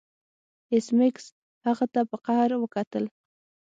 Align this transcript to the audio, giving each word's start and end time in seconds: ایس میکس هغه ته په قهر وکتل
ایس 0.73 0.87
میکس 0.97 1.25
هغه 1.65 1.85
ته 1.93 2.01
په 2.09 2.17
قهر 2.25 2.49
وکتل 2.57 3.05